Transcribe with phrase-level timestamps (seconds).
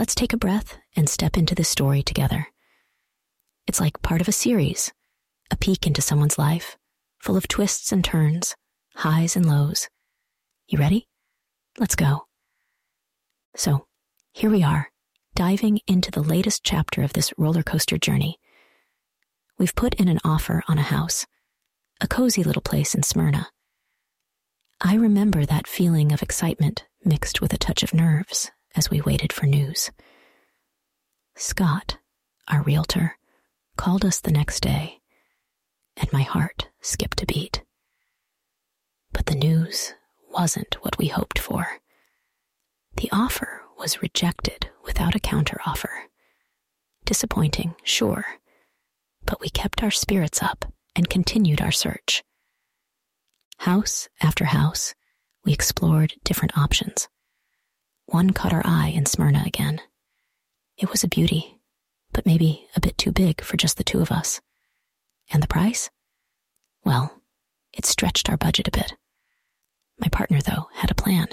[0.00, 2.46] let's take a breath and step into this story together.
[3.66, 4.90] It's like part of a series,
[5.50, 6.78] a peek into someone's life,
[7.18, 8.56] full of twists and turns,
[8.94, 9.90] highs and lows.
[10.68, 11.06] You ready?
[11.78, 12.22] Let's go.
[13.54, 13.84] So,
[14.32, 14.90] here we are,
[15.34, 18.38] diving into the latest chapter of this roller coaster journey.
[19.58, 21.26] We've put in an offer on a house,
[22.00, 23.48] a cozy little place in Smyrna.
[24.80, 29.32] I remember that feeling of excitement mixed with a touch of nerves as we waited
[29.32, 29.90] for news.
[31.36, 31.98] Scott,
[32.48, 33.16] our realtor,
[33.76, 35.00] called us the next day,
[35.96, 37.62] and my heart skipped a beat.
[39.12, 39.94] But the news
[40.30, 41.66] wasn't what we hoped for.
[42.96, 46.06] The offer was rejected without a counteroffer.
[47.04, 48.24] Disappointing, sure,
[49.24, 52.22] but we kept our spirits up and continued our search.
[53.58, 54.94] House after house,
[55.44, 57.08] we explored different options.
[58.10, 59.80] One caught our eye in Smyrna again.
[60.76, 61.60] It was a beauty,
[62.12, 64.40] but maybe a bit too big for just the two of us.
[65.30, 65.90] And the price?
[66.84, 67.22] Well,
[67.72, 68.94] it stretched our budget a bit.
[70.00, 71.28] My partner, though, had a plan.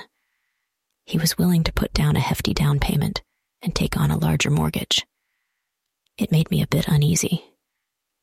[1.03, 3.23] He was willing to put down a hefty down payment
[3.59, 5.03] and take on a larger mortgage.
[6.15, 7.43] It made me a bit uneasy,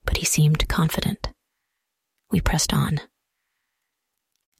[0.04, 1.28] but he seemed confident.
[2.30, 3.00] We pressed on.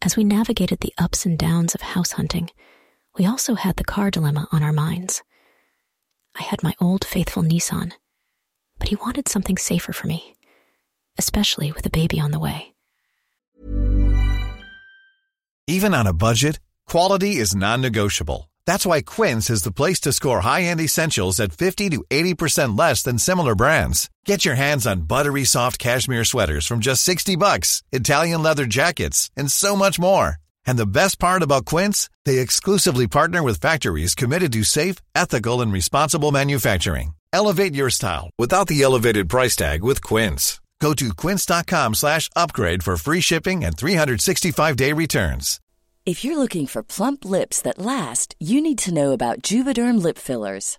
[0.03, 2.50] As we navigated the ups and downs of house hunting,
[3.19, 5.22] we also had the car dilemma on our minds.
[6.38, 7.92] I had my old faithful Nissan,
[8.78, 10.34] but he wanted something safer for me,
[11.19, 12.74] especially with a baby on the way.
[15.66, 18.50] Even on a budget, quality is non-negotiable.
[18.66, 23.03] That's why Quince is the place to score high-end essentials at 50 to 80% less
[23.03, 24.10] than similar brands.
[24.26, 29.30] Get your hands on buttery soft cashmere sweaters from just 60 bucks, Italian leather jackets,
[29.36, 30.38] and so much more.
[30.66, 35.60] And the best part about Quince, they exclusively partner with factories committed to safe, ethical,
[35.60, 37.14] and responsible manufacturing.
[37.32, 40.60] Elevate your style without the elevated price tag with Quince.
[40.80, 45.60] Go to quince.com slash upgrade for free shipping and 365-day returns.
[46.04, 50.19] If you're looking for plump lips that last, you need to know about Juvederm lip
[50.19, 50.78] fillers.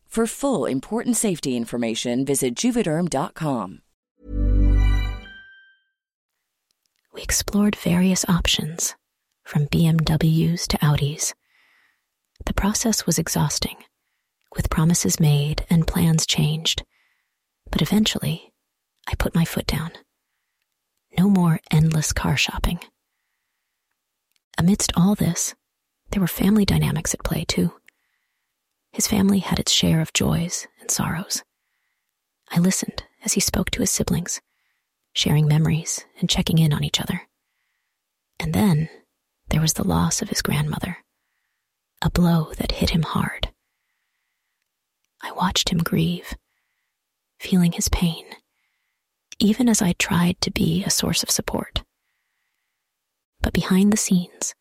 [0.11, 3.81] For full important safety information, visit juvederm.com.
[7.13, 8.95] We explored various options,
[9.45, 11.33] from BMWs to Audis.
[12.45, 13.77] The process was exhausting,
[14.53, 16.83] with promises made and plans changed.
[17.71, 18.51] But eventually,
[19.07, 19.91] I put my foot down.
[21.17, 22.79] No more endless car shopping.
[24.57, 25.55] Amidst all this,
[26.09, 27.71] there were family dynamics at play, too.
[28.91, 31.43] His family had its share of joys and sorrows.
[32.49, 34.41] I listened as he spoke to his siblings,
[35.13, 37.21] sharing memories and checking in on each other.
[38.39, 38.89] And then
[39.49, 40.97] there was the loss of his grandmother,
[42.01, 43.49] a blow that hit him hard.
[45.21, 46.35] I watched him grieve,
[47.39, 48.25] feeling his pain,
[49.39, 51.83] even as I tried to be a source of support.
[53.41, 54.53] But behind the scenes,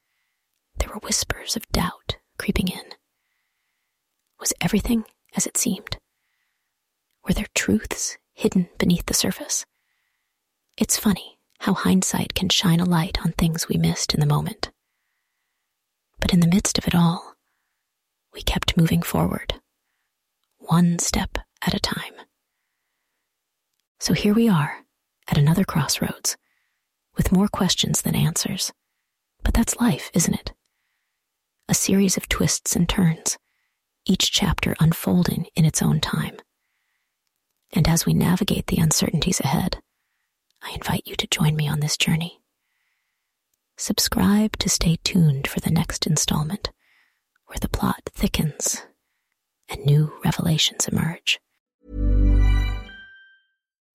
[0.79, 2.85] there were whispers of doubt creeping in.
[4.41, 5.05] Was everything
[5.37, 5.99] as it seemed?
[7.25, 9.67] Were there truths hidden beneath the surface?
[10.79, 14.71] It's funny how hindsight can shine a light on things we missed in the moment.
[16.19, 17.35] But in the midst of it all,
[18.33, 19.61] we kept moving forward,
[20.59, 22.15] one step at a time.
[23.99, 24.79] So here we are
[25.29, 26.39] at another crossroads,
[27.15, 28.73] with more questions than answers.
[29.43, 30.55] But that's life, isn't it?
[31.69, 33.37] A series of twists and turns,
[34.11, 36.37] each chapter unfolding in its own time.
[37.73, 39.79] And as we navigate the uncertainties ahead,
[40.61, 42.41] I invite you to join me on this journey.
[43.77, 46.73] Subscribe to stay tuned for the next installment,
[47.47, 48.83] where the plot thickens
[49.69, 51.39] and new revelations emerge.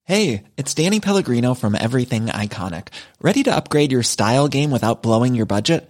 [0.06, 2.88] Hey, it's Danny Pellegrino from Everything Iconic.
[3.20, 5.90] Ready to upgrade your style game without blowing your budget?